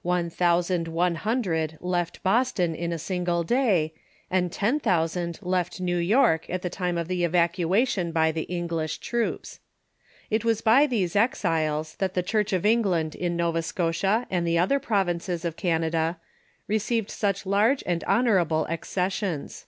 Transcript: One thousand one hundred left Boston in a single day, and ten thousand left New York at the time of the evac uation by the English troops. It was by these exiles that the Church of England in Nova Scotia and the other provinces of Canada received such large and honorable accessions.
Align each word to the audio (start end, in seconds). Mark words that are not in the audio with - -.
One 0.00 0.30
thousand 0.30 0.88
one 0.88 1.16
hundred 1.16 1.76
left 1.82 2.22
Boston 2.22 2.74
in 2.74 2.90
a 2.90 2.98
single 2.98 3.44
day, 3.44 3.92
and 4.30 4.50
ten 4.50 4.80
thousand 4.80 5.38
left 5.42 5.78
New 5.78 5.98
York 5.98 6.48
at 6.48 6.62
the 6.62 6.70
time 6.70 6.96
of 6.96 7.06
the 7.06 7.20
evac 7.22 7.56
uation 7.62 8.10
by 8.10 8.32
the 8.32 8.44
English 8.44 8.96
troops. 8.96 9.60
It 10.30 10.42
was 10.42 10.62
by 10.62 10.86
these 10.86 11.14
exiles 11.14 11.96
that 11.96 12.14
the 12.14 12.22
Church 12.22 12.54
of 12.54 12.64
England 12.64 13.14
in 13.14 13.36
Nova 13.36 13.60
Scotia 13.60 14.26
and 14.30 14.46
the 14.46 14.56
other 14.56 14.78
provinces 14.80 15.44
of 15.44 15.56
Canada 15.56 16.18
received 16.66 17.10
such 17.10 17.44
large 17.44 17.82
and 17.86 18.02
honorable 18.04 18.66
accessions. 18.68 19.66